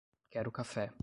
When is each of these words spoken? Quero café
Quero 0.29 0.51
café 0.51 0.91